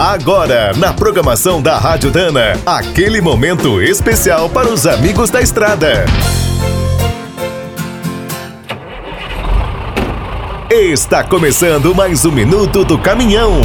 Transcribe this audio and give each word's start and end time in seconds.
Agora, 0.00 0.72
na 0.78 0.94
programação 0.94 1.60
da 1.60 1.76
Rádio 1.76 2.10
Dana, 2.10 2.58
aquele 2.64 3.20
momento 3.20 3.82
especial 3.82 4.48
para 4.48 4.66
os 4.66 4.86
amigos 4.86 5.28
da 5.28 5.42
estrada. 5.42 6.06
Está 10.70 11.22
começando 11.22 11.94
mais 11.94 12.24
um 12.24 12.32
minuto 12.32 12.82
do 12.82 12.98
caminhão. 12.98 13.60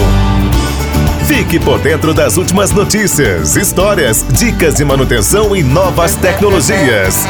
Fique 1.25 1.57
por 1.57 1.79
dentro 1.79 2.13
das 2.13 2.35
últimas 2.35 2.71
notícias, 2.71 3.55
histórias, 3.55 4.25
dicas 4.37 4.75
de 4.75 4.83
manutenção 4.83 5.55
e 5.55 5.63
novas 5.63 6.15
tecnologias. 6.15 7.25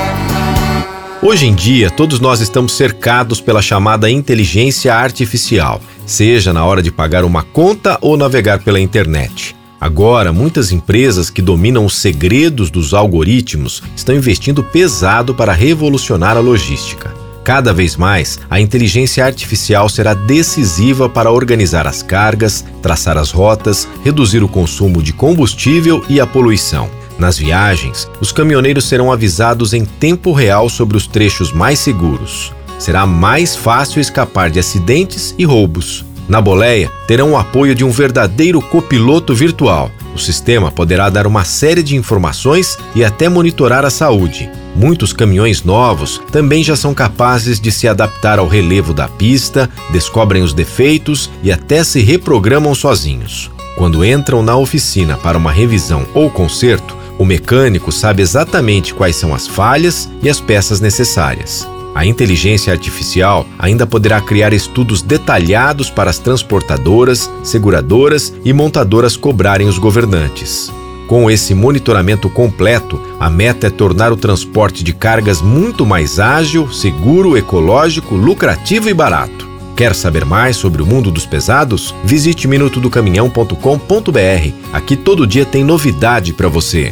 Hoje 1.21 1.45
em 1.45 1.53
dia, 1.53 1.91
todos 1.91 2.19
nós 2.19 2.39
estamos 2.39 2.75
cercados 2.75 3.39
pela 3.39 3.61
chamada 3.61 4.09
inteligência 4.09 4.95
artificial, 4.95 5.79
seja 6.05 6.53
na 6.53 6.65
hora 6.65 6.81
de 6.81 6.91
pagar 6.91 7.23
uma 7.23 7.43
conta 7.43 7.97
ou 8.01 8.15
navegar 8.17 8.59
pela 8.59 8.79
internet. 8.79 9.55
Agora, 9.80 10.31
muitas 10.31 10.71
empresas 10.71 11.30
que 11.30 11.41
dominam 11.41 11.85
os 11.85 11.95
segredos 11.95 12.70
dos 12.70 12.93
algoritmos 12.93 13.84
estão 13.95 14.16
investindo 14.16 14.63
pesado 14.63 15.35
para 15.35 15.53
revolucionar 15.53 16.38
a 16.38 16.39
logística. 16.39 17.13
Cada 17.44 17.71
vez 17.71 17.95
mais, 17.95 18.39
a 18.49 18.59
inteligência 18.59 19.23
artificial 19.23 19.88
será 19.88 20.16
decisiva 20.16 21.07
para 21.07 21.31
organizar 21.31 21.85
as 21.85 22.02
cargas, 22.02 22.66
traçar 22.81 23.19
as 23.19 23.30
rotas, 23.30 23.88
reduzir 24.03 24.41
o 24.41 24.47
consumo 24.47 25.03
de 25.03 25.13
combustível 25.13 26.03
e 26.09 26.19
a 26.19 26.25
poluição. 26.25 26.89
Nas 27.19 27.38
viagens, 27.38 28.09
os 28.19 28.31
caminhoneiros 28.31 28.85
serão 28.85 29.11
avisados 29.11 29.73
em 29.73 29.85
tempo 29.85 30.33
real 30.33 30.67
sobre 30.67 30.97
os 30.97 31.05
trechos 31.05 31.52
mais 31.52 31.77
seguros. 31.77 32.52
Será 32.77 33.05
mais 33.05 33.55
fácil 33.55 34.02
escapar 34.02 34.49
de 34.49 34.59
acidentes 34.59 35.33
e 35.38 35.45
roubos. 35.45 36.05
Na 36.27 36.41
boleia, 36.41 36.91
terão 37.07 37.31
o 37.31 37.38
apoio 37.38 37.75
de 37.75 37.83
um 37.85 37.91
verdadeiro 37.91 38.59
copiloto 38.59 39.35
virtual. 39.35 39.91
O 40.16 40.17
sistema 40.17 40.71
poderá 40.71 41.09
dar 41.09 41.27
uma 41.27 41.44
série 41.44 41.83
de 41.83 41.95
informações 41.95 42.77
e 42.95 43.03
até 43.03 43.30
monitorar 43.30 43.85
a 43.85 43.89
saúde. 43.89 44.50
Muitos 44.75 45.13
caminhões 45.13 45.63
novos 45.63 46.22
também 46.31 46.63
já 46.63 46.75
são 46.75 46.94
capazes 46.94 47.59
de 47.59 47.72
se 47.72 47.88
adaptar 47.88 48.39
ao 48.39 48.47
relevo 48.47 48.94
da 48.94 49.07
pista, 49.07 49.69
descobrem 49.91 50.41
os 50.41 50.53
defeitos 50.53 51.30
e 51.44 51.52
até 51.52 51.83
se 51.83 52.02
reprogramam 52.02 52.73
sozinhos. 52.73 53.52
Quando 53.78 54.03
entram 54.03 54.41
na 54.41 54.55
oficina 54.55 55.17
para 55.17 55.38
uma 55.38 55.52
revisão 55.52 56.05
ou 56.13 56.30
conserto, 56.30 56.95
o 57.19 57.25
mecânico 57.25 57.91
sabe 57.91 58.22
exatamente 58.22 58.94
quais 58.94 59.16
são 59.16 59.33
as 59.33 59.47
falhas 59.47 60.09
e 60.22 60.30
as 60.30 60.39
peças 60.39 60.80
necessárias. 60.80 61.67
A 61.95 62.05
inteligência 62.05 62.73
artificial 62.73 63.47
ainda 63.57 63.88
poderá 63.88 64.19
criar 64.19 64.51
estudos 64.51 65.01
detalhados 65.01 65.89
para 65.89 66.09
as 66.09 66.19
transportadoras, 66.19 67.31
seguradoras 67.41 68.33
e 68.43 68.51
montadoras 68.51 69.15
cobrarem 69.15 69.65
os 69.65 69.77
governantes. 69.77 70.69
Com 71.07 71.31
esse 71.31 71.55
monitoramento 71.55 72.29
completo, 72.29 72.99
a 73.17 73.29
meta 73.29 73.67
é 73.67 73.69
tornar 73.69 74.11
o 74.11 74.17
transporte 74.17 74.83
de 74.83 74.91
cargas 74.91 75.41
muito 75.41 75.85
mais 75.85 76.19
ágil, 76.19 76.69
seguro, 76.69 77.38
ecológico, 77.38 78.16
lucrativo 78.16 78.89
e 78.89 78.93
barato. 78.93 79.47
Quer 79.73 79.95
saber 79.95 80.25
mais 80.25 80.57
sobre 80.57 80.81
o 80.81 80.85
mundo 80.85 81.11
dos 81.11 81.25
pesados? 81.25 81.95
Visite 82.03 82.47
minutodocaminhão.com.br. 82.47 84.53
Aqui 84.73 84.97
todo 84.97 85.27
dia 85.27 85.45
tem 85.45 85.63
novidade 85.63 86.33
para 86.33 86.49
você. 86.49 86.91